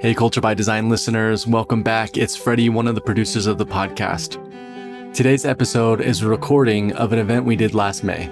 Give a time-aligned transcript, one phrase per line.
[0.00, 2.16] Hey, Culture by Design listeners, welcome back.
[2.16, 4.38] It's Freddie, one of the producers of the podcast.
[5.12, 8.26] Today's episode is a recording of an event we did last May.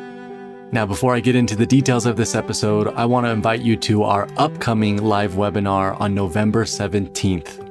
[0.73, 3.77] Now, before I get into the details of this episode, I want to invite you
[3.77, 7.69] to our upcoming live webinar on November 17th.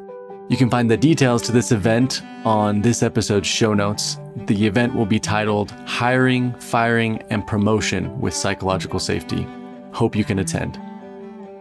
[0.48, 4.20] You can find the details to this event on this episode's show notes.
[4.46, 9.48] The event will be titled Hiring, Firing, and Promotion with Psychological Safety.
[9.92, 10.80] Hope you can attend.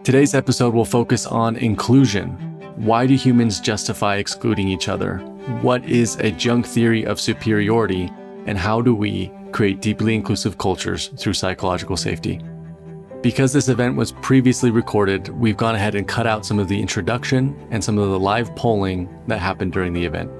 [0.07, 2.29] Today's episode will focus on inclusion.
[2.77, 5.17] Why do humans justify excluding each other?
[5.61, 8.09] What is a junk theory of superiority?
[8.45, 12.39] And how do we create deeply inclusive cultures through psychological safety?
[13.21, 16.79] Because this event was previously recorded, we've gone ahead and cut out some of the
[16.79, 20.31] introduction and some of the live polling that happened during the event.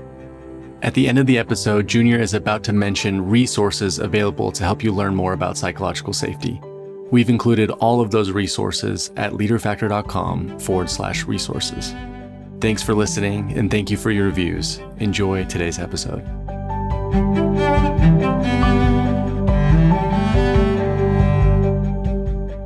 [0.82, 4.82] At the end of the episode, Junior is about to mention resources available to help
[4.82, 6.62] you learn more about psychological safety.
[7.10, 11.94] We've included all of those resources at leaderfactor.com forward slash resources.
[12.60, 14.80] Thanks for listening and thank you for your reviews.
[14.98, 16.26] Enjoy today's episode.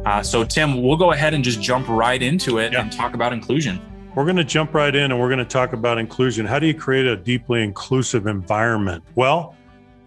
[0.05, 2.81] Uh, so, Tim, we'll go ahead and just jump right into it yeah.
[2.81, 3.79] and talk about inclusion.
[4.15, 6.45] We're going to jump right in and we're going to talk about inclusion.
[6.45, 9.03] How do you create a deeply inclusive environment?
[9.15, 9.55] Well,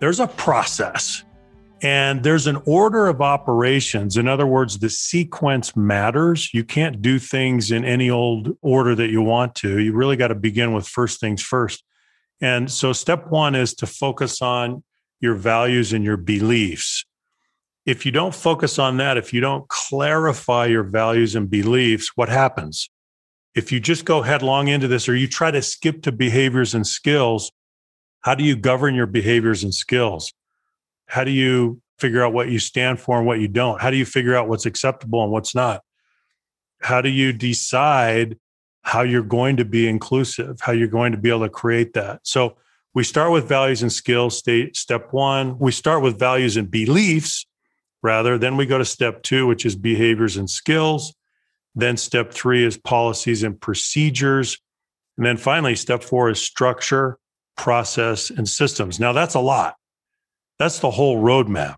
[0.00, 1.24] there's a process.
[1.82, 4.16] And there's an order of operations.
[4.16, 6.52] In other words, the sequence matters.
[6.54, 9.78] You can't do things in any old order that you want to.
[9.78, 11.84] You really got to begin with first things first.
[12.40, 14.82] And so, step one is to focus on
[15.20, 17.04] your values and your beliefs.
[17.86, 22.28] If you don't focus on that, if you don't clarify your values and beliefs, what
[22.28, 22.88] happens?
[23.54, 26.86] If you just go headlong into this or you try to skip to behaviors and
[26.86, 27.52] skills,
[28.22, 30.32] how do you govern your behaviors and skills?
[31.14, 33.80] How do you figure out what you stand for and what you don't?
[33.80, 35.82] How do you figure out what's acceptable and what's not?
[36.82, 38.36] How do you decide
[38.82, 42.22] how you're going to be inclusive, how you're going to be able to create that?
[42.24, 42.56] So
[42.94, 45.56] we start with values and skills, state step one.
[45.60, 47.46] We start with values and beliefs,
[48.02, 48.36] rather.
[48.36, 51.14] Then we go to step two, which is behaviors and skills.
[51.76, 54.58] Then step three is policies and procedures.
[55.16, 57.18] And then finally, step four is structure,
[57.56, 58.98] process, and systems.
[58.98, 59.76] Now, that's a lot.
[60.58, 61.76] That's the whole roadmap.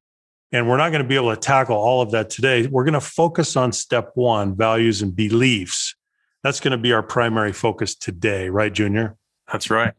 [0.52, 2.66] And we're not going to be able to tackle all of that today.
[2.66, 5.94] We're going to focus on step one values and beliefs.
[6.42, 9.16] That's going to be our primary focus today, right, Junior?
[9.50, 9.94] That's right.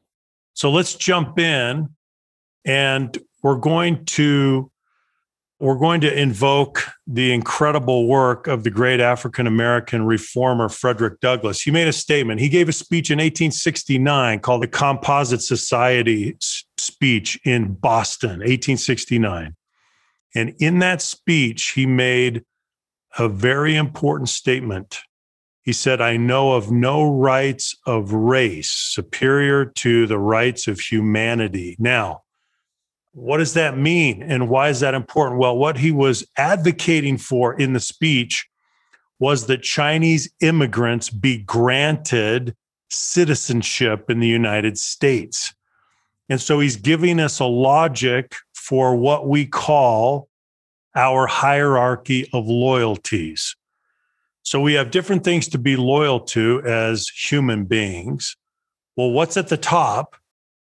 [0.54, 1.90] So let's jump in
[2.66, 4.72] and we're going to
[5.60, 11.62] we're going to invoke the incredible work of the great African American reformer Frederick Douglass.
[11.62, 12.40] He made a statement.
[12.40, 16.38] He gave a speech in 1869 called the Composite Society
[16.78, 19.56] speech in Boston, 1869.
[20.36, 22.44] And in that speech, he made
[23.18, 25.00] a very important statement.
[25.64, 31.76] He said, I know of no rights of race superior to the rights of humanity.
[31.80, 32.22] Now,
[33.18, 34.22] what does that mean?
[34.22, 35.40] And why is that important?
[35.40, 38.48] Well, what he was advocating for in the speech
[39.18, 42.56] was that Chinese immigrants be granted
[42.92, 45.56] citizenship in the United States.
[46.30, 50.30] And so he's giving us a logic for what we call
[50.96, 53.56] our hierarchy of loyalties.
[54.44, 58.38] So we have different things to be loyal to as human beings.
[58.96, 60.16] Well, what's at the top?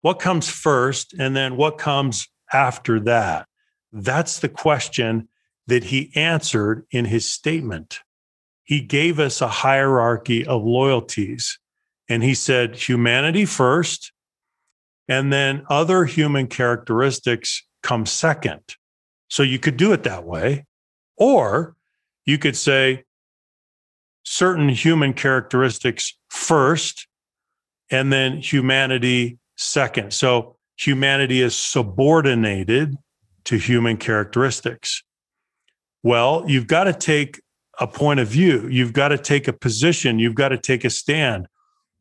[0.02, 1.14] What comes first?
[1.20, 3.48] And then what comes after that?
[3.92, 5.30] That's the question
[5.68, 8.00] that he answered in his statement.
[8.64, 11.60] He gave us a hierarchy of loyalties.
[12.10, 14.14] And he said, humanity first,
[15.10, 18.62] and then other human characteristics come second.
[19.30, 20.66] So you could do it that way.
[21.18, 21.76] Or
[22.26, 23.04] you could say
[24.24, 27.08] certain human characteristics first,
[27.90, 30.14] and then humanity second.
[30.14, 32.96] So humanity is subordinated
[33.46, 35.04] to human characteristics.
[36.04, 37.42] Well, you've got to take
[37.80, 40.90] a point of view, you've got to take a position, you've got to take a
[40.90, 41.48] stand.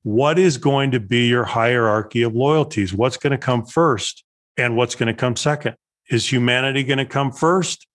[0.03, 2.95] What is going to be your hierarchy of loyalties?
[2.95, 4.25] What's going to come first
[4.57, 5.77] and what's going to come second?
[6.09, 7.87] Is humanity going to come first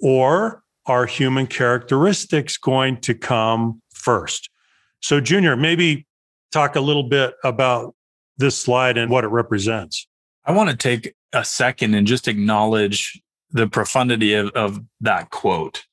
[0.00, 4.48] or are human characteristics going to come first?
[5.00, 6.06] So, Junior, maybe
[6.52, 7.94] talk a little bit about
[8.38, 10.06] this slide and what it represents.
[10.46, 13.20] I want to take a second and just acknowledge
[13.50, 15.84] the profundity of, of that quote.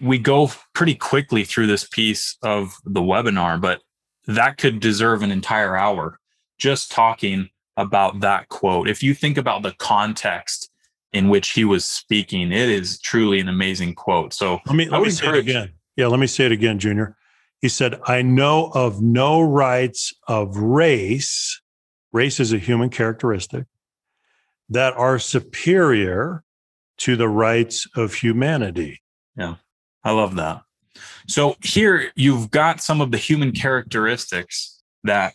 [0.00, 3.80] We go pretty quickly through this piece of the webinar, but
[4.26, 6.20] that could deserve an entire hour
[6.58, 8.88] just talking about that quote.
[8.88, 10.70] If you think about the context
[11.12, 14.32] in which he was speaking, it is truly an amazing quote.
[14.34, 15.72] So let me let me say it again.
[15.96, 17.16] Yeah, let me say it again, Junior.
[17.60, 21.60] He said, I know of no rights of race,
[22.12, 23.64] race is a human characteristic,
[24.68, 26.42] that are superior
[26.98, 29.00] to the rights of humanity.
[29.36, 29.56] Yeah,
[30.04, 30.62] I love that.
[31.26, 35.34] So here you've got some of the human characteristics that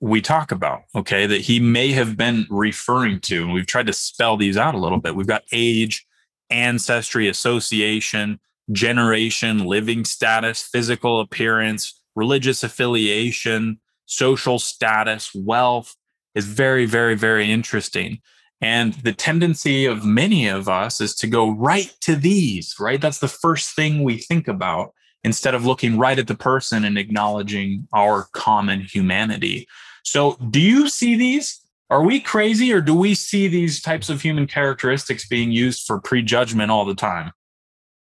[0.00, 3.42] we talk about, okay, that he may have been referring to.
[3.44, 5.14] And we've tried to spell these out a little bit.
[5.14, 6.06] We've got age,
[6.50, 8.40] ancestry, association,
[8.72, 15.94] generation, living status, physical appearance, religious affiliation, social status, wealth
[16.34, 18.20] is very, very, very interesting.
[18.60, 23.00] And the tendency of many of us is to go right to these, right?
[23.00, 24.94] That's the first thing we think about
[25.24, 29.66] instead of looking right at the person and acknowledging our common humanity.
[30.04, 31.60] So, do you see these?
[31.90, 36.00] Are we crazy or do we see these types of human characteristics being used for
[36.00, 37.32] prejudgment all the time?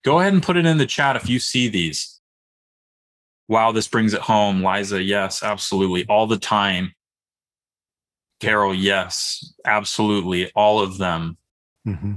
[0.04, 2.20] Go ahead and put it in the chat if you see these.
[3.48, 4.64] Wow, this brings it home.
[4.64, 6.06] Liza, yes, absolutely.
[6.08, 6.94] All the time.
[8.42, 10.52] Carol, yes, absolutely.
[10.56, 11.38] All of them.
[11.88, 12.14] Mm-hmm.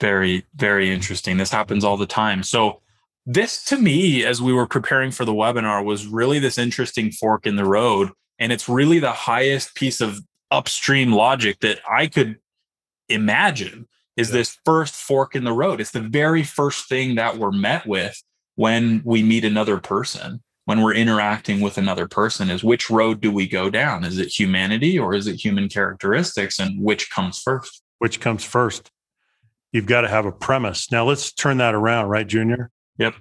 [0.00, 1.38] Very, very interesting.
[1.38, 2.42] This happens all the time.
[2.42, 2.82] So,
[3.26, 7.46] this to me, as we were preparing for the webinar, was really this interesting fork
[7.46, 8.10] in the road.
[8.38, 10.20] And it's really the highest piece of
[10.50, 12.38] upstream logic that I could
[13.08, 13.86] imagine
[14.16, 14.36] is yeah.
[14.36, 15.80] this first fork in the road.
[15.80, 18.22] It's the very first thing that we're met with
[18.54, 23.32] when we meet another person, when we're interacting with another person is which road do
[23.32, 24.04] we go down?
[24.04, 26.58] Is it humanity or is it human characteristics?
[26.58, 27.82] And which comes first?
[28.00, 28.90] Which comes first?
[29.72, 30.92] You've got to have a premise.
[30.92, 32.70] Now let's turn that around, right, Junior?
[32.98, 33.14] Yep.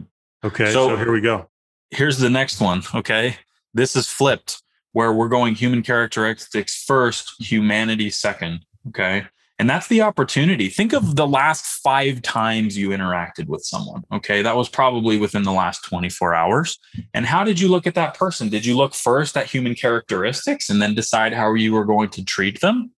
[0.43, 0.73] Okay.
[0.73, 1.49] So, so here we go.
[1.89, 2.83] Here's the next one.
[2.93, 3.37] Okay.
[3.73, 4.61] This is flipped
[4.91, 8.65] where we're going human characteristics first, humanity second.
[8.89, 9.25] Okay.
[9.59, 10.69] And that's the opportunity.
[10.69, 14.03] Think of the last five times you interacted with someone.
[14.11, 14.43] Okay.
[14.43, 16.77] That was probably within the last 24 hours.
[17.15, 18.49] And how did you look at that person?
[18.49, 22.23] Did you look first at human characteristics and then decide how you were going to
[22.23, 22.91] treat them?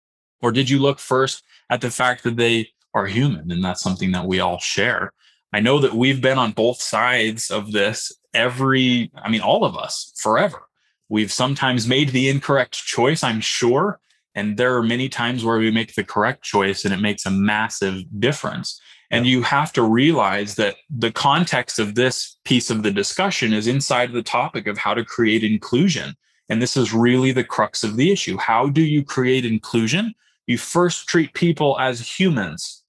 [0.42, 3.51] Or did you look first at the fact that they are human?
[3.51, 5.13] And that's something that we all share.
[5.54, 9.77] I know that we've been on both sides of this every, I mean, all of
[9.77, 10.63] us forever.
[11.09, 14.00] We've sometimes made the incorrect choice, I'm sure.
[14.37, 17.31] And there are many times where we make the correct choice and it makes a
[17.31, 18.79] massive difference.
[19.09, 23.65] And you have to realize that the context of this piece of the discussion is
[23.65, 26.15] inside the topic of how to create inclusion.
[26.49, 28.37] And this is really the crux of the issue.
[28.37, 30.13] How do you create inclusion?
[30.45, 32.83] You first treat people as humans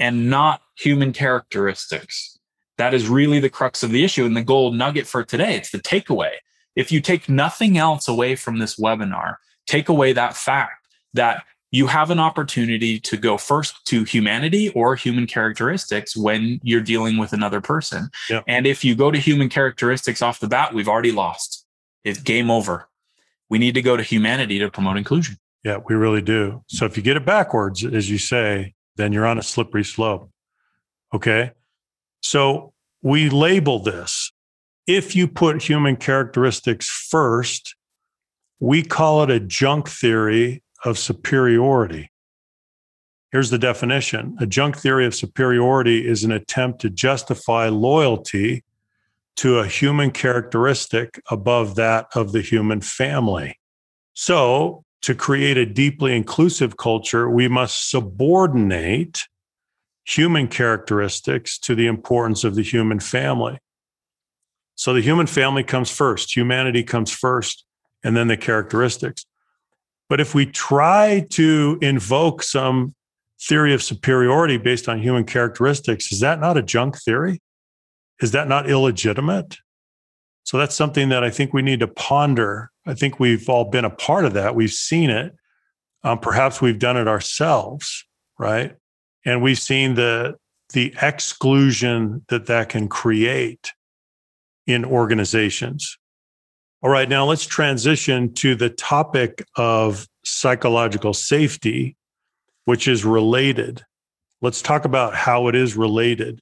[0.00, 2.40] and not human characteristics.
[2.76, 5.54] That is really the crux of the issue and the gold nugget for today.
[5.54, 6.32] It's the takeaway.
[6.74, 9.36] If you take nothing else away from this webinar,
[9.66, 14.94] take away that fact that you have an opportunity to go first to humanity or
[14.94, 18.08] human characteristics when you're dealing with another person.
[18.30, 18.42] Yeah.
[18.46, 21.66] And if you go to human characteristics off the bat, we've already lost.
[22.04, 22.88] It's game over.
[23.48, 25.36] We need to go to humanity to promote inclusion.
[25.64, 26.62] Yeah, we really do.
[26.68, 30.30] So if you get it backwards, as you say, then you're on a slippery slope.
[31.12, 31.52] Okay.
[32.22, 32.72] So
[33.02, 34.32] we label this.
[34.86, 37.75] If you put human characteristics first,
[38.60, 42.10] we call it a junk theory of superiority.
[43.32, 48.64] Here's the definition a junk theory of superiority is an attempt to justify loyalty
[49.36, 53.58] to a human characteristic above that of the human family.
[54.14, 59.24] So, to create a deeply inclusive culture, we must subordinate
[60.06, 63.58] human characteristics to the importance of the human family.
[64.76, 67.65] So the human family comes first, humanity comes first,
[68.06, 69.26] and then the characteristics.
[70.08, 72.94] But if we try to invoke some
[73.42, 77.42] theory of superiority based on human characteristics, is that not a junk theory?
[78.22, 79.58] Is that not illegitimate?
[80.44, 82.70] So that's something that I think we need to ponder.
[82.86, 84.54] I think we've all been a part of that.
[84.54, 85.34] We've seen it.
[86.04, 88.06] Um, perhaps we've done it ourselves,
[88.38, 88.76] right?
[89.24, 90.36] And we've seen the
[90.72, 93.72] the exclusion that that can create
[94.66, 95.98] in organizations.
[96.86, 101.96] All right, now let's transition to the topic of psychological safety,
[102.64, 103.84] which is related.
[104.40, 106.40] Let's talk about how it is related.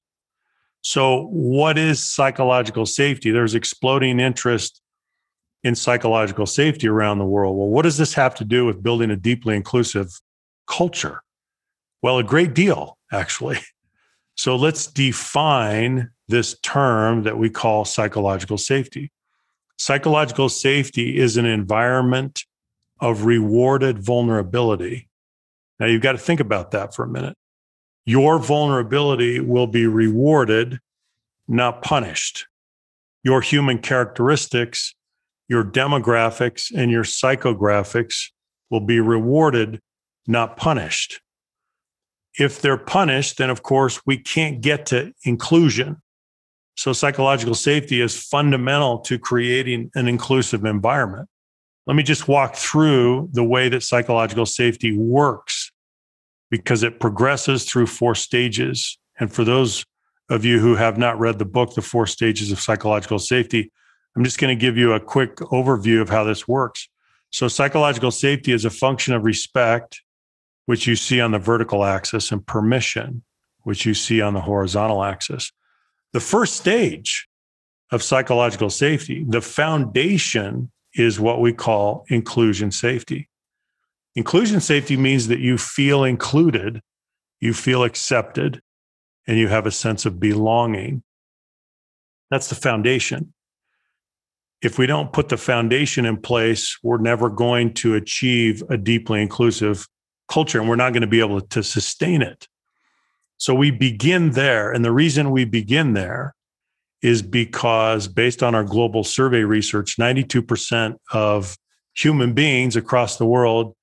[0.82, 3.30] So, what is psychological safety?
[3.30, 4.82] There's exploding interest
[5.62, 7.56] in psychological safety around the world.
[7.56, 10.10] Well, what does this have to do with building a deeply inclusive
[10.66, 11.22] culture?
[12.02, 13.60] Well, a great deal, actually.
[14.36, 19.10] So, let's define this term that we call psychological safety.
[19.78, 22.44] Psychological safety is an environment
[23.00, 25.08] of rewarded vulnerability.
[25.80, 27.36] Now, you've got to think about that for a minute
[28.06, 30.78] your vulnerability will be rewarded,
[31.48, 32.46] not punished.
[33.24, 34.94] your human characteristics,
[35.48, 38.30] your demographics, and your psychographics
[38.70, 39.80] will be rewarded,
[40.26, 41.20] not punished.
[42.38, 46.02] If they're punished, then of course we can't get to inclusion.
[46.76, 51.28] So, psychological safety is fundamental to creating an inclusive environment.
[51.86, 55.70] Let me just walk through the way that psychological safety works
[56.50, 58.98] because it progresses through four stages.
[59.20, 59.84] And for those
[60.28, 63.70] of you who have not read the book, The Four Stages of Psychological Safety,
[64.16, 66.88] I'm just going to give you a quick overview of how this works.
[67.30, 70.00] So, psychological safety is a function of respect,
[70.66, 73.22] which you see on the vertical axis, and permission,
[73.62, 75.52] which you see on the horizontal axis.
[76.14, 77.26] The first stage
[77.90, 83.28] of psychological safety, the foundation is what we call inclusion safety.
[84.14, 86.80] Inclusion safety means that you feel included,
[87.40, 88.62] you feel accepted,
[89.26, 91.02] and you have a sense of belonging.
[92.30, 93.34] That's the foundation.
[94.62, 99.20] If we don't put the foundation in place, we're never going to achieve a deeply
[99.20, 99.88] inclusive
[100.28, 102.46] culture and we're not going to be able to sustain it.
[103.38, 104.72] So we begin there.
[104.72, 106.34] And the reason we begin there
[107.02, 111.56] is because, based on our global survey research, 92% of
[111.94, 113.74] human beings across the world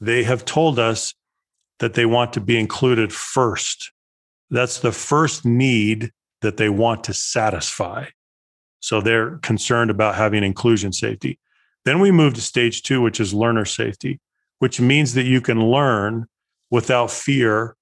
[0.00, 1.14] they have told us
[1.78, 3.92] that they want to be included first
[4.50, 8.06] that's the first need that they want to satisfy.
[8.80, 11.38] So they're concerned about having inclusion safety.
[11.84, 14.20] Then we move to stage two, which is learner safety,
[14.58, 16.26] which means that you can learn
[16.70, 17.76] without fear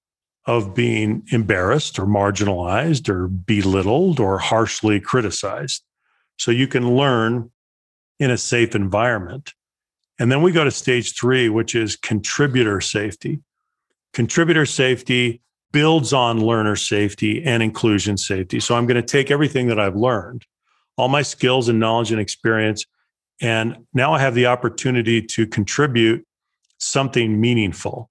[0.45, 5.83] of being embarrassed or marginalized or belittled or harshly criticized.
[6.37, 7.51] So you can learn
[8.19, 9.53] in a safe environment.
[10.19, 13.39] And then we go to stage three, which is contributor safety.
[14.13, 18.59] Contributor safety builds on learner safety and inclusion safety.
[18.59, 20.45] So I'm going to take everything that I've learned,
[20.97, 22.85] all my skills and knowledge and experience,
[23.41, 26.25] and now I have the opportunity to contribute
[26.77, 28.09] something meaningful.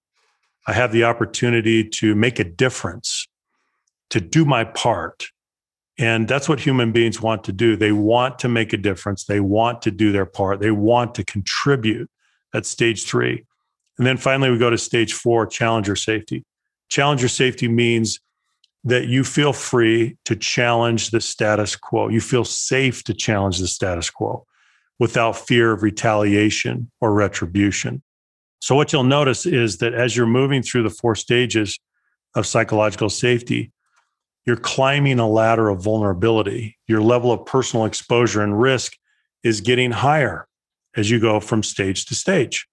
[0.66, 3.26] I have the opportunity to make a difference,
[4.10, 5.26] to do my part.
[5.98, 7.76] And that's what human beings want to do.
[7.76, 9.24] They want to make a difference.
[9.24, 10.60] They want to do their part.
[10.60, 12.10] They want to contribute.
[12.52, 13.44] That's stage three.
[13.98, 16.44] And then finally, we go to stage four challenger safety.
[16.88, 18.20] Challenger safety means
[18.84, 22.08] that you feel free to challenge the status quo.
[22.08, 24.44] You feel safe to challenge the status quo
[24.98, 28.02] without fear of retaliation or retribution.
[28.62, 31.80] So, what you'll notice is that as you're moving through the four stages
[32.36, 33.72] of psychological safety,
[34.46, 36.78] you're climbing a ladder of vulnerability.
[36.86, 38.96] Your level of personal exposure and risk
[39.42, 40.46] is getting higher
[40.96, 42.68] as you go from stage to stage.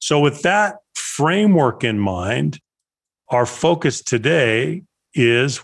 [0.00, 2.58] So, with that framework in mind,
[3.28, 4.82] our focus today
[5.14, 5.60] is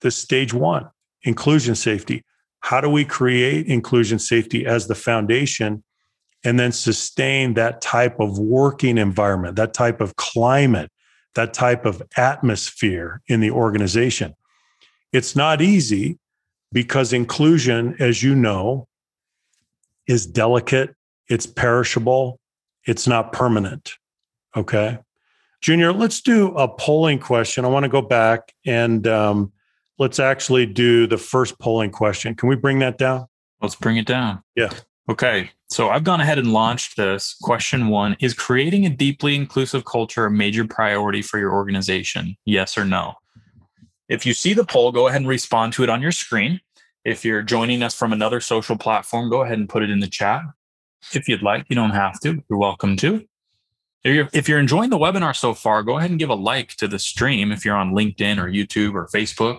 [0.00, 0.90] the stage one
[1.22, 2.24] inclusion safety.
[2.62, 5.84] How do we create inclusion safety as the foundation
[6.44, 10.90] and then sustain that type of working environment, that type of climate,
[11.34, 14.34] that type of atmosphere in the organization?
[15.12, 16.18] It's not easy
[16.72, 18.86] because inclusion, as you know,
[20.06, 20.94] is delicate,
[21.28, 22.40] it's perishable,
[22.86, 23.92] it's not permanent.
[24.56, 24.98] Okay.
[25.60, 27.64] Junior, let's do a polling question.
[27.64, 29.52] I want to go back and um,
[29.98, 32.34] let's actually do the first polling question.
[32.34, 33.26] Can we bring that down?
[33.60, 34.42] Let's bring it down.
[34.56, 34.70] Yeah.
[35.08, 35.50] Okay.
[35.70, 37.36] So I've gone ahead and launched this.
[37.42, 42.36] Question one Is creating a deeply inclusive culture a major priority for your organization?
[42.44, 43.14] Yes or no?
[44.08, 46.60] If you see the poll, go ahead and respond to it on your screen.
[47.04, 50.08] If you're joining us from another social platform, go ahead and put it in the
[50.08, 50.42] chat.
[51.14, 52.42] If you'd like, you don't have to.
[52.50, 53.24] You're welcome to.
[54.02, 56.98] If you're, enjoying the webinar so far, go ahead and give a like to the
[56.98, 59.58] stream if you're on LinkedIn or YouTube or Facebook.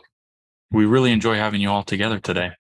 [0.72, 2.52] We really enjoy having you all together today.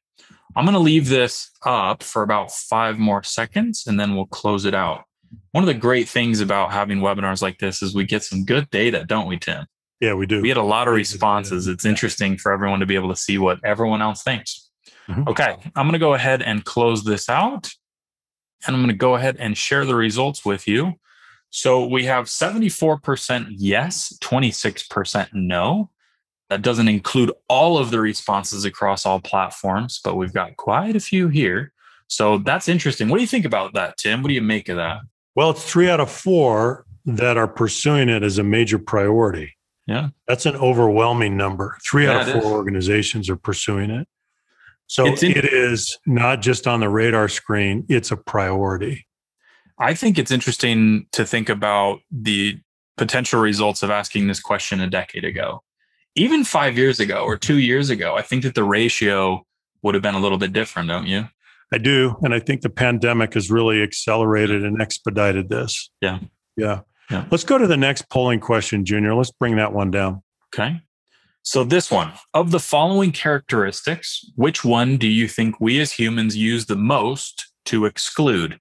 [0.55, 4.65] I'm going to leave this up for about five more seconds and then we'll close
[4.65, 5.03] it out.
[5.51, 8.69] One of the great things about having webinars like this is we get some good
[8.69, 9.65] data, don't we, Tim?
[10.01, 10.41] Yeah, we do.
[10.41, 11.67] We had a lot of responses.
[11.67, 14.69] It's interesting for everyone to be able to see what everyone else thinks.
[15.07, 15.29] Mm-hmm.
[15.29, 17.69] Okay, I'm going to go ahead and close this out.
[18.65, 20.93] And I'm going to go ahead and share the results with you.
[21.49, 25.89] So we have 74% yes, 26% no.
[26.51, 30.99] That doesn't include all of the responses across all platforms, but we've got quite a
[30.99, 31.71] few here.
[32.07, 33.07] So that's interesting.
[33.07, 34.21] What do you think about that, Tim?
[34.21, 34.99] What do you make of that?
[35.33, 39.55] Well, it's three out of four that are pursuing it as a major priority.
[39.87, 40.09] Yeah.
[40.27, 41.77] That's an overwhelming number.
[41.89, 42.51] Three yeah, out of four is.
[42.51, 44.05] organizations are pursuing it.
[44.87, 49.07] So in- it is not just on the radar screen, it's a priority.
[49.79, 52.59] I think it's interesting to think about the
[52.97, 55.63] potential results of asking this question a decade ago.
[56.15, 59.45] Even five years ago or two years ago, I think that the ratio
[59.81, 61.27] would have been a little bit different, don't you?
[61.71, 62.17] I do.
[62.21, 65.89] And I think the pandemic has really accelerated and expedited this.
[66.01, 66.19] Yeah.
[66.57, 66.81] Yeah.
[67.09, 67.25] Yeah.
[67.31, 69.15] Let's go to the next polling question, Junior.
[69.15, 70.21] Let's bring that one down.
[70.53, 70.81] Okay.
[71.43, 76.37] So, this one of the following characteristics, which one do you think we as humans
[76.37, 78.59] use the most to exclude?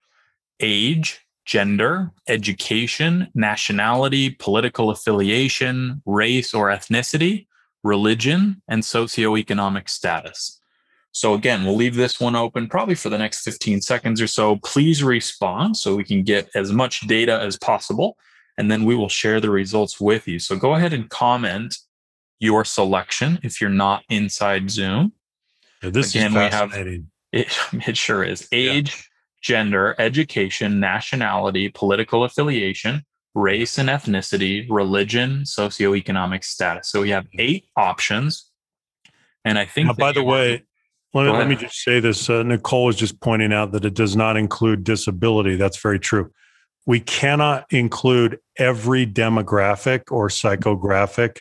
[0.61, 7.49] Age, gender, education, nationality, political affiliation, race or ethnicity,
[7.83, 10.61] religion, and socioeconomic status.
[11.11, 14.59] So, again, we'll leave this one open probably for the next 15 seconds or so.
[14.65, 18.17] Please respond so we can get as much data as possible,
[18.57, 20.39] and then we will share the results with you.
[20.39, 21.79] So, go ahead and comment
[22.39, 25.15] your selection if you're not inside Zoom.
[25.83, 27.11] Yeah, this Again, is we have- fascinating.
[27.33, 27.47] It,
[27.87, 28.49] it sure is.
[28.51, 29.09] Age,
[29.41, 33.05] gender, education, nationality, political affiliation,
[33.35, 36.89] race and ethnicity, religion, socioeconomic status.
[36.89, 38.51] So we have eight options.
[39.45, 40.65] And I think, Now, by the way,
[41.15, 42.29] let me, let me just say this.
[42.31, 45.57] Uh, Nicole was just pointing out that it does not include disability.
[45.57, 46.31] That's very true.
[46.87, 51.39] We cannot include every demographic or psychographic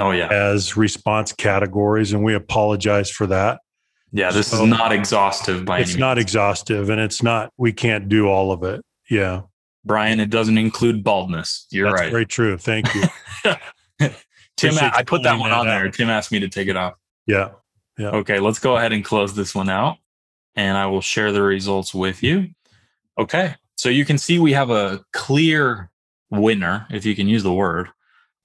[0.00, 0.28] oh, yeah.
[0.28, 3.60] as response categories, and we apologize for that.
[4.14, 4.30] Yeah.
[4.30, 7.52] This So- is not exhaustive by It's not exhaustive, and it's not.
[7.58, 8.80] We can't do all of it.
[9.10, 9.42] Yeah,
[9.84, 11.66] Brian, it doesn't include baldness.
[11.70, 12.10] You're that's right.
[12.10, 12.56] very true.
[12.56, 13.02] Thank you.
[14.56, 15.86] Tim, I put that one that on there.
[15.86, 15.92] out.
[15.94, 16.94] Tim asked me to take it off.
[17.26, 17.50] Yeah.
[17.98, 19.98] Yeah, Okay, let's go ahead and close this one out
[20.56, 22.48] and I will share the results with you.
[23.18, 25.90] Okay, so you can see we have a clear
[26.30, 27.88] winner, if you can use the word.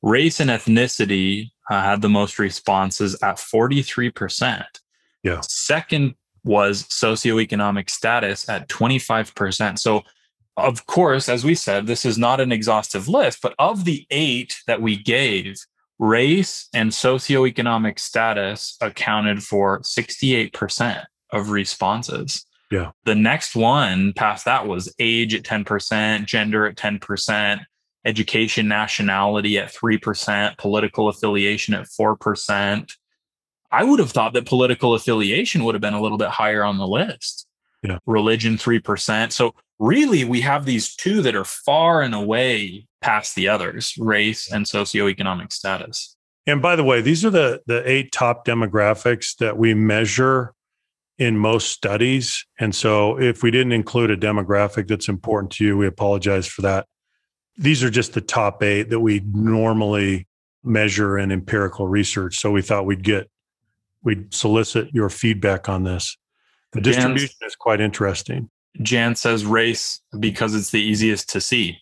[0.04, 4.64] Race and ethnicity uh, had the most responses at 43%.
[5.24, 5.42] Yeah.
[5.42, 9.80] Second was socioeconomic status at 25%.
[9.80, 10.04] So,
[10.58, 14.58] of course, as we said, this is not an exhaustive list, but of the eight
[14.68, 15.58] that we gave,
[16.00, 22.46] race and socioeconomic status accounted for 68% of responses.
[22.72, 22.92] Yeah.
[23.06, 27.62] The next one past that was age at 10%, gender at 10%,
[28.06, 32.92] education nationality at 3%, political affiliation at 4%.
[33.72, 36.78] I would have thought that political affiliation would have been a little bit higher on
[36.78, 37.46] the list.
[37.84, 38.00] Yeah.
[38.06, 39.32] Religion 3%.
[39.32, 44.52] So really we have these two that are far and away past the others, race
[44.52, 46.16] and socioeconomic status.
[46.46, 50.54] And by the way, these are the the eight top demographics that we measure
[51.20, 52.46] in most studies.
[52.60, 56.62] And so if we didn't include a demographic that's important to you, we apologize for
[56.64, 56.88] that.
[57.58, 60.28] These are just the top eight that we normally
[60.64, 62.40] measure in empirical research.
[62.40, 63.30] So we thought we'd get
[64.04, 66.18] we'd solicit your feedback on this.
[66.74, 68.50] The distribution is quite interesting.
[68.82, 71.78] Jan says race because it's the easiest to see.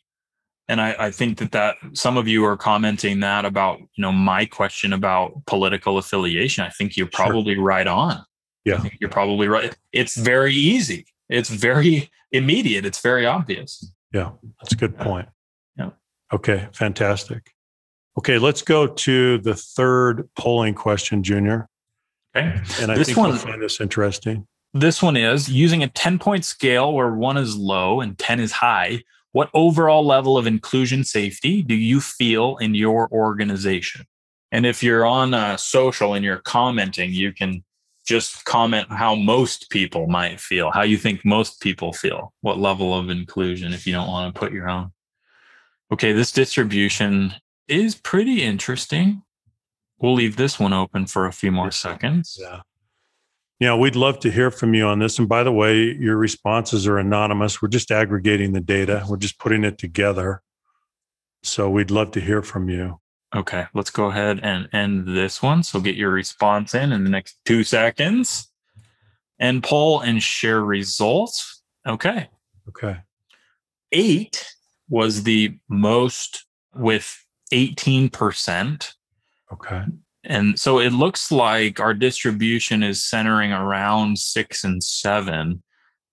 [0.70, 4.12] And I, I think that that some of you are commenting that about, you know,
[4.12, 6.64] my question about political affiliation.
[6.64, 7.26] I think you're Sure.
[7.26, 8.24] probably right on.
[8.66, 8.76] Yeah.
[8.76, 9.78] I think you're probably right.
[9.94, 11.06] It's very easy.
[11.30, 12.86] It's very immediate.
[12.86, 13.94] It's very obvious.
[14.14, 15.28] Yeah, that's a good point.
[15.78, 15.92] Yeah.
[16.34, 17.52] Okay, fantastic.
[18.18, 21.70] Okay, let's go to the third polling question, Junior.
[22.36, 22.62] Okay.
[22.82, 24.48] And I This think one- you'll find this interesting.
[24.74, 28.52] This one is using a 10 point scale where one is low and 10 is
[28.52, 29.02] high.
[29.32, 34.06] What overall level of inclusion safety do you feel in your organization?
[34.52, 37.64] And if you're on uh, social and you're commenting, you can
[38.06, 42.94] just comment how most people might feel, how you think most people feel, what level
[42.98, 44.92] of inclusion, if you don't want to put your own.
[45.92, 47.34] Okay, this distribution
[47.68, 49.22] is pretty interesting.
[50.00, 52.38] We'll leave this one open for a few more seconds.
[52.40, 52.62] Yeah.
[53.60, 55.18] Yeah, we'd love to hear from you on this.
[55.18, 57.60] And by the way, your responses are anonymous.
[57.60, 60.44] We're just aggregating the data, we're just putting it together.
[61.44, 63.00] So we'd love to hear from you.
[63.36, 65.64] Okay, let's go ahead and end this one.
[65.64, 68.50] So get your response in in the next two seconds
[69.40, 71.64] and poll and share results.
[71.86, 72.30] Okay.
[72.70, 72.98] Okay.
[73.92, 74.54] Eight
[74.90, 78.94] was the most with 18%.
[79.52, 79.84] Okay.
[80.24, 85.64] And so it looks like our distribution is centering around six and seven.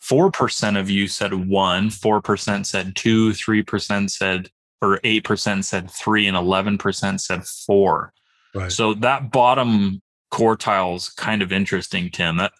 [0.03, 4.51] 4% of you said one, 4% said two, 3% said,
[4.83, 8.12] or 8% said three, and 11% said four.
[8.55, 8.70] Right.
[8.70, 12.37] So that bottom quartile is kind of interesting, Tim.
[12.37, 12.53] That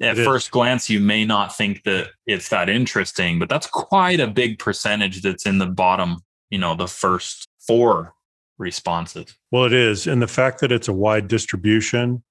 [0.00, 0.26] at It is.
[0.26, 4.58] first glance, you may not think that it's that interesting, but that's quite a big
[4.58, 6.18] percentage that's in the bottom,
[6.50, 8.15] you know, the first four
[8.58, 9.36] responses.
[9.50, 10.06] Well, it is.
[10.06, 12.22] And the fact that it's a wide distribution,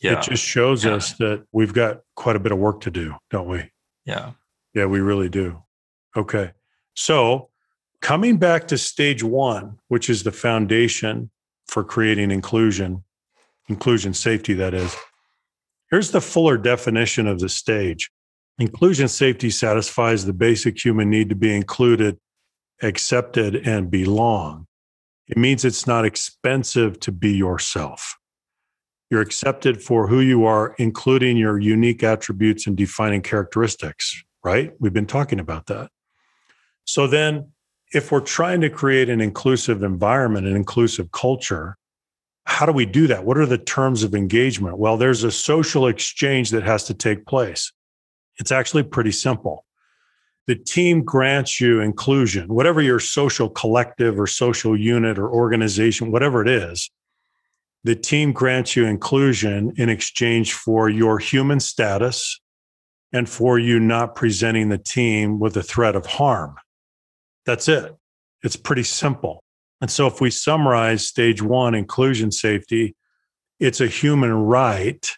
[0.00, 0.18] Yeah.
[0.18, 0.94] it just shows Yeah.
[0.94, 3.70] us that we've got quite a bit of work to do, don't we?
[4.04, 4.32] yeah.
[4.72, 5.62] Yeah, we really do.
[6.16, 6.52] Okay.
[6.94, 7.50] So,
[8.00, 11.30] coming back to stage one, which is the foundation
[11.66, 13.02] for creating inclusion,
[13.68, 14.96] inclusion safety, that is,
[15.90, 18.10] Here's the fuller definition of the stage
[18.58, 22.16] inclusion safety satisfies the basic human need to be included,
[22.82, 24.66] accepted, and belong.
[25.30, 28.18] It means it's not expensive to be yourself.
[29.10, 34.72] You're accepted for who you are, including your unique attributes and defining characteristics, right?
[34.80, 35.90] We've been talking about that.
[36.84, 37.52] So then,
[37.92, 41.76] if we're trying to create an inclusive environment, an inclusive culture,
[42.46, 43.24] how do we do that?
[43.24, 44.78] What are the terms of engagement?
[44.78, 47.72] Well, there's a social exchange that has to take place.
[48.38, 49.64] It's actually pretty simple.
[50.46, 56.42] The team grants you inclusion, whatever your social collective or social unit or organization, whatever
[56.42, 56.90] it is,
[57.84, 62.40] the team grants you inclusion in exchange for your human status
[63.12, 66.56] and for you not presenting the team with a threat of harm.
[67.46, 67.94] That's it.
[68.42, 69.42] It's pretty simple.
[69.80, 72.94] And so, if we summarize stage one, inclusion safety,
[73.58, 75.08] it's a human right.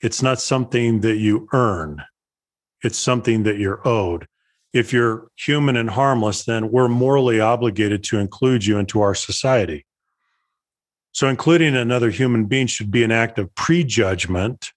[0.00, 2.02] It's not something that you earn,
[2.82, 4.26] it's something that you're owed.
[4.74, 9.86] If you're human and harmless, then we're morally obligated to include you into our society.
[11.12, 14.72] So, including another human being should be an act of prejudgment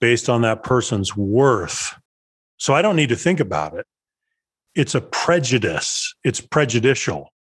[0.00, 1.94] based on that person's worth.
[2.58, 3.86] So, I don't need to think about it.
[4.76, 7.32] It's a prejudice, it's prejudicial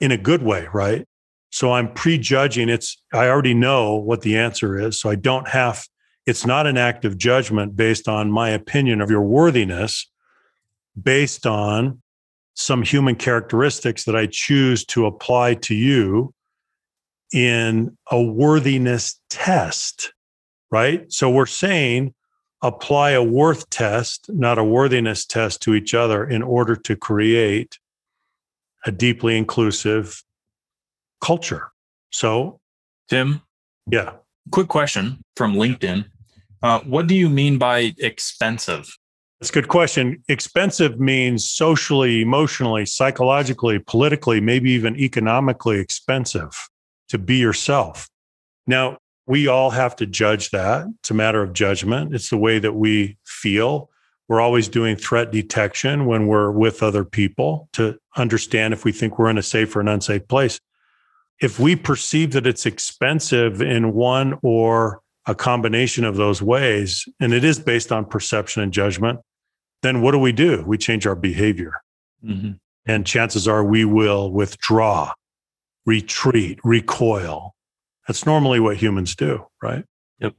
[0.00, 1.06] in a good way, right?
[1.54, 4.98] So I'm prejudging it's I already know what the answer is.
[4.98, 5.86] So I don't have
[6.26, 10.10] it's not an act of judgment based on my opinion of your worthiness,
[11.00, 12.00] based on
[12.54, 16.32] some human characteristics that I choose to apply to you
[17.32, 20.12] in a worthiness test,
[20.70, 21.10] right?
[21.12, 22.14] So we're saying
[22.62, 27.78] apply a worth test, not a worthiness test to each other in order to create
[28.86, 30.22] a deeply inclusive
[31.20, 31.72] culture.
[32.10, 32.60] So,
[33.08, 33.42] Tim,
[33.90, 34.12] yeah.
[34.50, 36.06] Quick question from LinkedIn.
[36.62, 38.96] Uh, what do you mean by expensive?
[39.40, 40.22] That's a good question.
[40.28, 46.68] Expensive means socially, emotionally, psychologically, politically, maybe even economically expensive
[47.08, 48.08] to be yourself.
[48.66, 50.86] Now, we all have to judge that.
[51.00, 52.14] It's a matter of judgment.
[52.14, 53.90] It's the way that we feel.
[54.28, 59.18] We're always doing threat detection when we're with other people to understand if we think
[59.18, 60.60] we're in a safe or an unsafe place.
[61.40, 67.32] If we perceive that it's expensive in one or a combination of those ways, and
[67.32, 69.20] it is based on perception and judgment,
[69.82, 70.62] then what do we do?
[70.66, 71.74] We change our behavior.
[72.24, 72.52] Mm-hmm.
[72.86, 75.12] And chances are we will withdraw,
[75.86, 77.54] retreat, recoil.
[78.06, 79.84] That's normally what humans do, right?
[80.20, 80.34] Yep.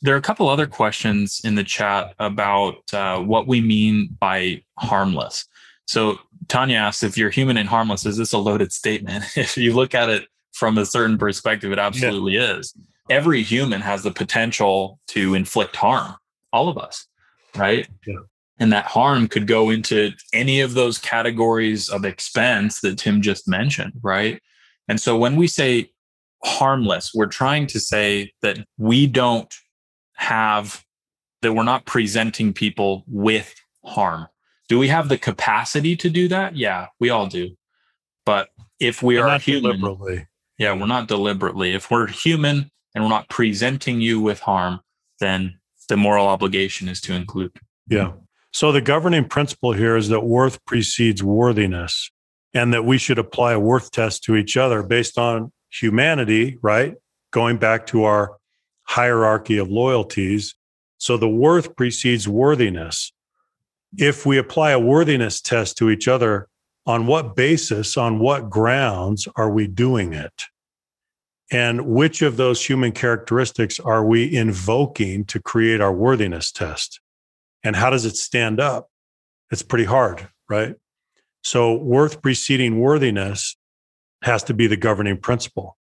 [0.00, 4.62] There are a couple other questions in the chat about uh, what we mean by
[4.78, 5.46] harmless.
[5.86, 9.24] So Tanya asks if you're human and harmless, is this a loaded statement?
[9.36, 12.58] if you look at it from a certain perspective, it absolutely yeah.
[12.58, 12.74] is.
[13.10, 16.14] Every human has the potential to inflict harm,
[16.52, 17.06] all of us,
[17.56, 17.88] right?
[18.06, 18.16] Yeah.
[18.58, 23.46] And that harm could go into any of those categories of expense that Tim just
[23.46, 24.42] mentioned, right?
[24.88, 25.90] And so when we say
[26.44, 29.52] harmless, we're trying to say that we don't
[30.14, 30.84] have
[31.42, 34.26] that we're not presenting people with harm.
[34.68, 36.56] Do we have the capacity to do that?
[36.56, 37.56] Yeah, we all do.
[38.26, 38.48] But
[38.80, 40.26] if we are human, deliberately.
[40.58, 41.74] yeah, we're not deliberately.
[41.74, 44.80] If we're human and we're not presenting you with harm,
[45.20, 45.56] then
[45.88, 47.52] the moral obligation is to include.
[47.86, 48.14] Yeah.
[48.52, 52.10] So the governing principle here is that worth precedes worthiness
[52.52, 56.96] and that we should apply a worth test to each other based on humanity, right?
[57.30, 58.36] Going back to our
[58.82, 60.56] hierarchy of loyalties.
[60.96, 63.12] So the worth precedes worthiness.
[63.96, 66.48] If we apply a worthiness test to each other,
[66.84, 70.32] on what basis, on what grounds are we doing it?
[71.50, 77.00] And which of those human characteristics are we invoking to create our worthiness test?
[77.64, 78.90] And how does it stand up?
[79.50, 80.74] It's pretty hard, right?
[81.42, 83.56] So, worth preceding worthiness
[84.22, 85.76] has to be the governing principle.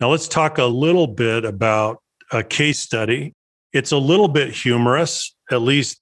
[0.00, 1.98] Now, let's talk a little bit about
[2.30, 3.34] a case study.
[3.72, 6.00] It's a little bit humorous, at least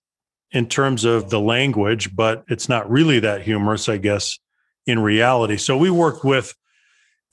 [0.50, 4.38] in terms of the language, but it's not really that humorous, I guess,
[4.86, 5.56] in reality.
[5.56, 6.54] So we worked with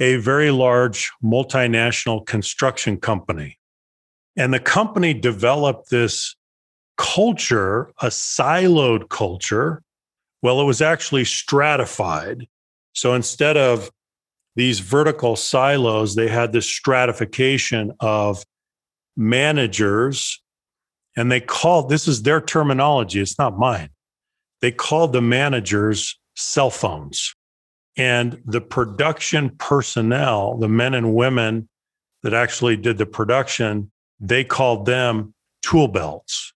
[0.03, 3.57] a very large multinational construction company.
[4.35, 6.35] And the company developed this
[6.97, 9.81] culture, a siloed culture.
[10.41, 12.47] Well, it was actually stratified.
[12.91, 13.89] So instead of
[14.57, 18.43] these vertical silos, they had this stratification of
[19.15, 20.41] managers,
[21.15, 23.89] and they called this is their terminology, it's not mine.
[24.59, 27.33] They called the managers cell phones.
[27.95, 31.69] And the production personnel, the men and women
[32.23, 36.53] that actually did the production, they called them tool belts.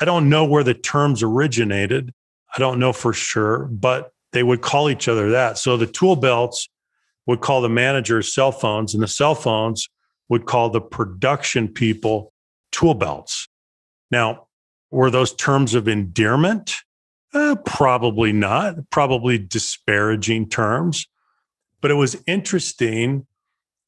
[0.00, 2.12] I don't know where the terms originated.
[2.54, 5.58] I don't know for sure, but they would call each other that.
[5.58, 6.68] So the tool belts
[7.26, 9.88] would call the managers cell phones, and the cell phones
[10.28, 12.32] would call the production people
[12.72, 13.48] tool belts.
[14.10, 14.46] Now,
[14.90, 16.74] were those terms of endearment?
[17.32, 21.06] Uh, probably not, probably disparaging terms.
[21.80, 23.26] But it was interesting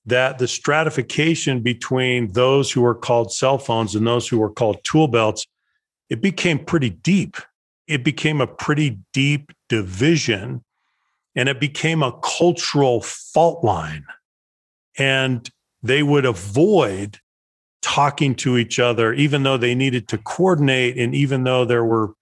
[0.07, 4.83] that the stratification between those who were called cell phones and those who were called
[4.85, 5.47] tool belts,
[6.09, 7.37] it became pretty deep.
[7.87, 10.65] It became a pretty deep division
[11.35, 14.05] and it became a cultural fault line.
[14.99, 15.49] And
[15.83, 17.19] they would avoid
[17.81, 20.99] talking to each other, even though they needed to coordinate.
[20.99, 22.13] And even though there were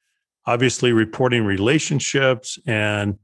[0.50, 3.16] obviously reporting relationships and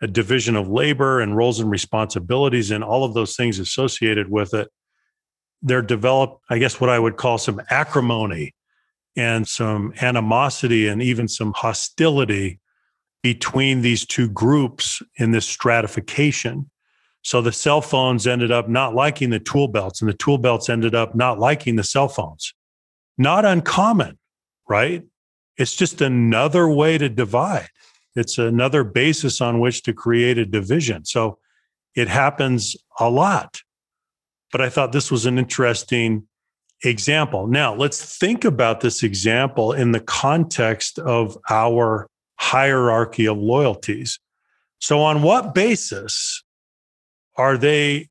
[0.00, 4.54] a division of labor and roles and responsibilities and all of those things associated with
[4.54, 4.68] it,
[5.62, 8.54] there developed, I guess, what I would call some acrimony
[9.16, 12.60] and some animosity and even some hostility
[13.20, 16.70] between these two groups in this stratification.
[17.22, 20.68] So the cell phones ended up not liking the tool belts, and the tool belts
[20.68, 22.54] ended up not liking the cell phones.
[23.18, 24.18] Not uncommon,
[24.68, 25.02] right?
[25.60, 27.68] It's just another way to divide.
[28.16, 31.04] It's another basis on which to create a division.
[31.04, 31.38] So
[31.94, 33.60] it happens a lot.
[34.52, 36.26] But I thought this was an interesting
[36.82, 37.46] example.
[37.46, 44.18] Now, let's think about this example in the context of our hierarchy of loyalties.
[44.78, 46.42] So, on what basis
[47.36, 48.08] are they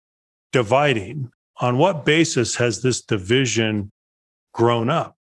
[0.51, 1.31] dividing?
[1.61, 3.91] On what basis has this division
[4.53, 5.15] grown up?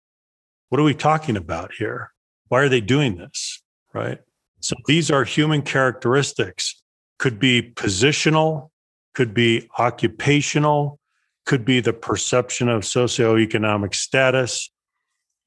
[0.68, 2.12] What are we talking about here?
[2.50, 3.62] Why are they doing this?
[3.94, 4.20] Right.
[4.60, 6.82] So these are human characteristics,
[7.20, 8.70] could be positional,
[9.14, 11.00] could be occupational,
[11.46, 14.70] could be the perception of socioeconomic status.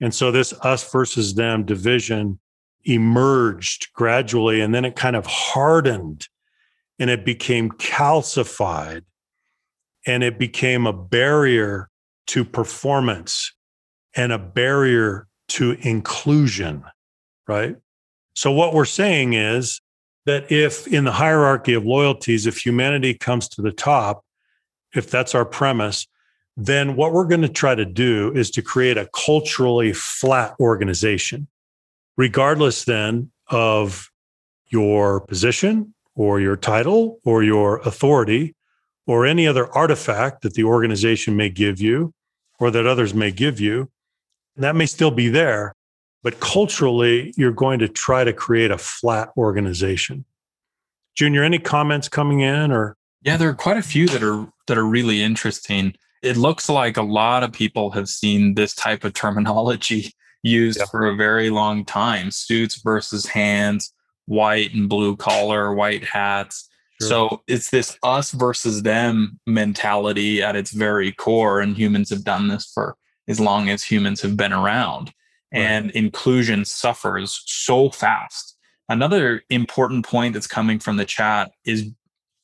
[0.01, 2.39] And so this us versus them division
[2.85, 6.27] emerged gradually and then it kind of hardened
[6.99, 9.03] and it became calcified
[10.07, 11.91] and it became a barrier
[12.27, 13.53] to performance
[14.15, 16.85] and a barrier to inclusion,
[17.47, 17.77] right?
[18.35, 19.81] So, what we're saying is
[20.27, 24.25] that if in the hierarchy of loyalties, if humanity comes to the top,
[24.95, 26.07] if that's our premise,
[26.57, 31.49] then what we're going to try to do is to create a culturally flat organization,
[32.17, 34.11] regardless then of
[34.69, 38.55] your position or your title or your authority
[39.07, 42.13] or any other artifact that the organization may give you
[42.59, 43.91] or that others may give you.
[44.61, 45.75] That may still be there,
[46.23, 50.27] but culturally, you're going to try to create a flat organization.
[51.15, 52.97] Junior, any comments coming in or?
[53.23, 55.95] Yeah, there are quite a few that are that are really interesting.
[56.23, 60.87] It looks like a lot of people have seen this type of terminology used yeah.
[60.87, 62.31] for a very long time.
[62.31, 63.95] Suits versus hands,
[64.27, 66.69] white and blue collar, white hats.
[67.01, 67.09] Sure.
[67.09, 71.61] So it's this us versus them mentality at its very core.
[71.61, 72.97] And humans have done this for
[73.31, 75.13] as long as humans have been around
[75.53, 78.57] and inclusion suffers so fast.
[78.89, 81.91] Another important point that's coming from the chat is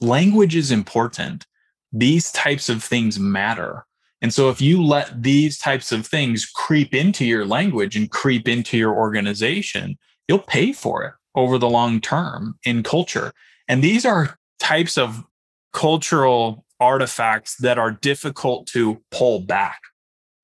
[0.00, 1.46] language is important.
[1.92, 3.84] These types of things matter.
[4.22, 8.48] And so if you let these types of things creep into your language and creep
[8.48, 13.32] into your organization, you'll pay for it over the long term in culture.
[13.68, 15.24] And these are types of
[15.72, 19.80] cultural artifacts that are difficult to pull back.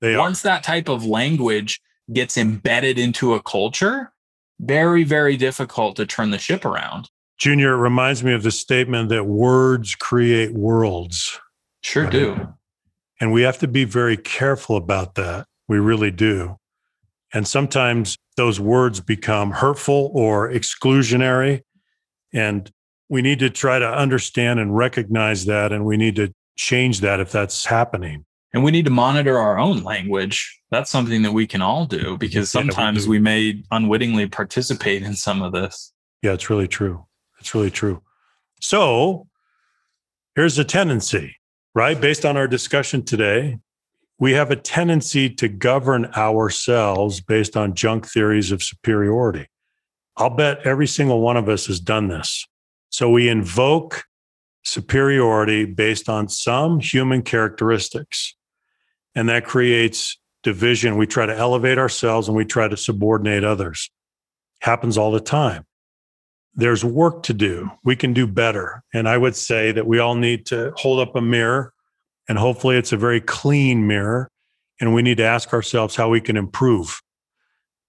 [0.03, 1.81] They Once that type of language
[2.12, 4.12] gets embedded into a culture,
[4.59, 7.09] very, very difficult to turn the ship around.
[7.38, 11.41] Junior, it reminds me of the statement that words create worlds.
[11.83, 12.53] Sure do.
[13.21, 15.47] And we have to be very careful about that.
[15.69, 16.57] We really do.
[17.33, 21.62] And sometimes those words become hurtful or exclusionary.
[22.33, 22.69] And
[23.09, 25.73] we need to try to understand and recognize that.
[25.73, 29.59] And we need to change that if that's happening and we need to monitor our
[29.59, 30.61] own language.
[30.71, 35.03] That's something that we can all do because sometimes yeah, we, we, may unwittingly participate
[35.03, 35.93] in some of this.
[36.23, 37.07] Yeah it's really true.
[37.41, 38.03] It's really true.
[38.61, 39.27] So
[40.35, 41.37] here's a tendency
[41.75, 41.99] right?
[41.99, 43.59] Based on our discussion today
[44.19, 49.49] we have a tendency to govern ourselves based on junk theories of superiority.
[50.17, 52.47] I'll bet every single one of us has done this.
[52.91, 54.05] So we invoke
[54.62, 58.37] superiority based on some human characteristics
[59.14, 60.96] and that creates division.
[60.96, 63.90] We try to elevate ourselves and we try to subordinate others.
[64.61, 65.64] Happens all the time.
[66.55, 67.70] There's work to do.
[67.85, 68.83] We can do better.
[68.92, 71.72] And I would say that we all need to hold up a mirror
[72.29, 74.31] and hopefully it's a very clean mirror
[74.81, 77.01] and we need to ask ourselves how we can improve.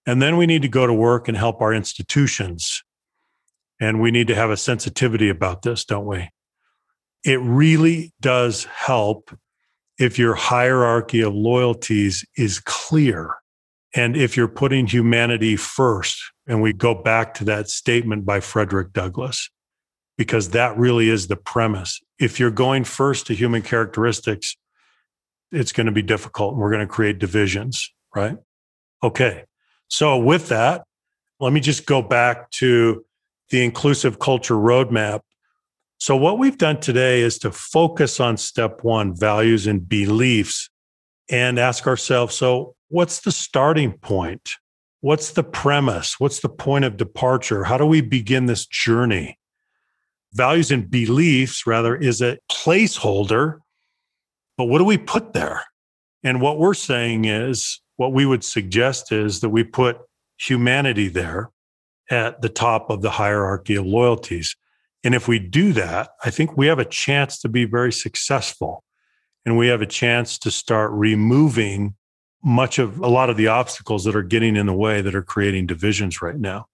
[0.05, 2.83] And then we need to go to work and help our institutions.
[3.79, 6.29] And we need to have a sensitivity about this, don't we?
[7.23, 9.35] It really does help
[9.99, 13.35] if your hierarchy of loyalties is clear
[13.95, 16.19] and if you're putting humanity first.
[16.47, 19.49] And we go back to that statement by Frederick Douglass,
[20.17, 22.01] because that really is the premise.
[22.19, 24.57] If you're going first to human characteristics,
[25.51, 28.37] it's going to be difficult and we're going to create divisions, right?
[29.03, 29.43] Okay.
[29.87, 30.83] So, with that,
[31.39, 33.05] let me just go back to
[33.49, 35.21] the inclusive culture roadmap.
[36.03, 40.69] So, what we've done today is to focus on step one values and beliefs
[41.29, 44.49] and ask ourselves so, what's the starting point?
[44.99, 46.19] What's the premise?
[46.19, 47.63] What's the point of departure?
[47.63, 49.39] How do we begin this journey?
[50.33, 53.59] Values and beliefs, rather, is a placeholder,
[54.57, 55.63] but what do we put there?
[56.21, 59.99] And what we're saying is, what we would suggest is that we put
[60.37, 61.49] humanity there
[62.11, 64.57] at the top of the hierarchy of loyalties.
[65.03, 68.83] And if we do that, I think we have a chance to be very successful.
[69.45, 71.95] And we have a chance to start removing
[72.43, 75.23] much of a lot of the obstacles that are getting in the way that are
[75.23, 76.67] creating divisions right now.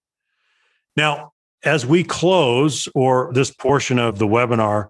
[0.96, 1.32] Now,
[1.64, 4.88] as we close or this portion of the webinar,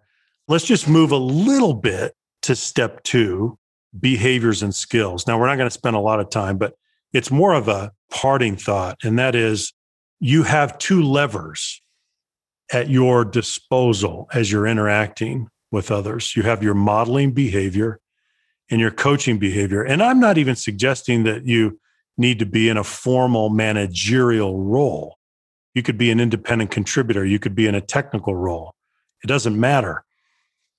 [0.49, 3.59] let's just move a little bit to step two
[3.99, 5.27] behaviors and skills.
[5.27, 6.75] Now, we're not going to spend a lot of time, but
[7.13, 9.73] it's more of a parting thought, and that is
[10.21, 11.83] you have two levers
[12.73, 16.35] at your disposal as you're interacting with others.
[16.37, 18.01] You have your modeling behavior
[18.71, 19.83] and your coaching behavior.
[19.83, 21.81] And I'm not even suggesting that you
[22.17, 25.17] need to be in a formal managerial role.
[25.75, 28.75] You could be an independent contributor, you could be in a technical role.
[29.23, 30.05] It doesn't matter.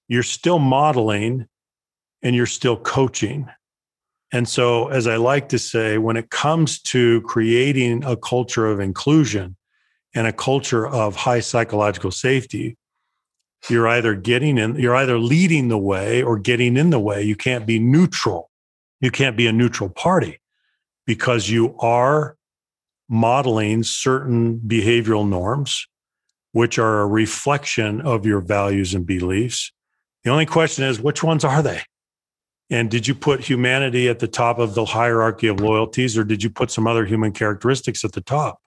[0.08, 1.48] You're still modeling
[2.22, 3.48] and you're still coaching.
[4.34, 8.80] And so, as I like to say, when it comes to creating a culture of
[8.80, 9.58] inclusion
[10.14, 12.78] and a culture of high psychological safety,
[13.70, 17.22] you're either getting in, you're either leading the way or getting in the way.
[17.22, 18.50] You can't be neutral.
[19.00, 20.40] You can't be a neutral party
[21.06, 22.36] because you are
[23.10, 25.88] modeling certain behavioral norms,
[26.54, 29.72] which are a reflection of your values and beliefs.
[30.24, 31.82] The only question is, which ones are they?
[32.70, 36.42] And did you put humanity at the top of the hierarchy of loyalties, or did
[36.42, 38.60] you put some other human characteristics at the top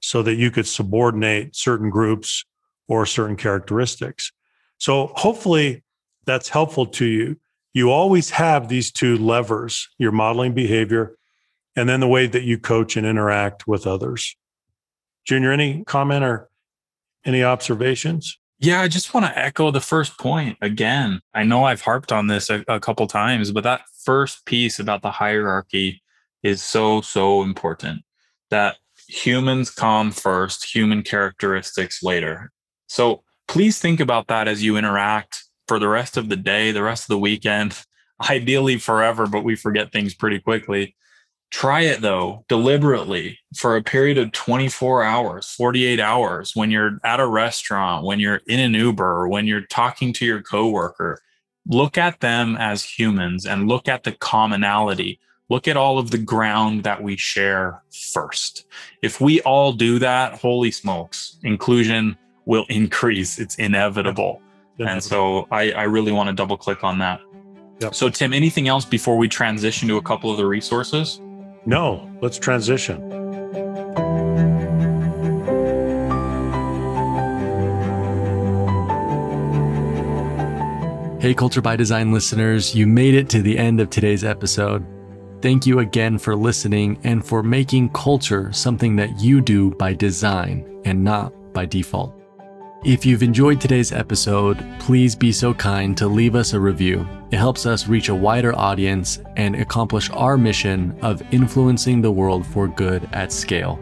[0.00, 2.44] so that you could subordinate certain groups
[2.88, 4.32] or certain characteristics?
[4.78, 5.82] So hopefully
[6.26, 7.36] that's helpful to you.
[7.72, 11.16] You always have these two levers your modeling behavior
[11.76, 14.34] and then the way that you coach and interact with others.
[15.26, 16.48] Junior, any comment or
[17.24, 18.38] any observations?
[18.58, 21.20] Yeah, I just want to echo the first point again.
[21.34, 25.02] I know I've harped on this a, a, couple times, but that first piece about
[25.02, 26.02] the hierarchy
[26.42, 28.02] is so, so important
[28.50, 28.76] that
[29.08, 32.50] humans come first, human characteristics later.
[32.88, 36.82] So please think about that as you interact for the rest of the day, the
[36.82, 37.80] rest of the weekend,
[38.30, 40.94] ideally forever, but we forget things pretty quickly.
[41.50, 47.20] Try it though, deliberately for a period of 24 hours, 48 hours when you're at
[47.20, 51.20] a restaurant, when you're in an Uber, when you're talking to your coworker.
[51.68, 55.20] Look at them as humans and look at the commonality.
[55.48, 57.82] Look at all of the ground that we share
[58.12, 58.66] first.
[59.00, 63.38] If we all do that, holy smokes, inclusion will increase.
[63.38, 64.42] It's inevitable.
[64.78, 64.92] inevitable.
[64.92, 67.20] And so I, I really want to double click on that.
[67.80, 67.94] Yep.
[67.94, 71.20] So, Tim, anything else before we transition to a couple of the resources?
[71.64, 73.00] No, let's transition.
[81.20, 84.86] Hey, Culture by Design listeners, you made it to the end of today's episode.
[85.42, 90.80] Thank you again for listening and for making culture something that you do by design
[90.84, 92.14] and not by default.
[92.84, 97.06] If you've enjoyed today's episode, please be so kind to leave us a review.
[97.30, 102.46] It helps us reach a wider audience and accomplish our mission of influencing the world
[102.46, 103.78] for good at scale.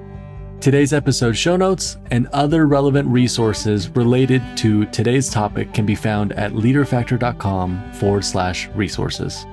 [0.60, 6.32] Today's episode show notes and other relevant resources related to today's topic can be found
[6.32, 9.44] at leaderfactor.com forward slash resources.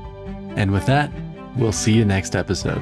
[0.55, 1.11] And with that,
[1.55, 2.81] we'll see you next episode.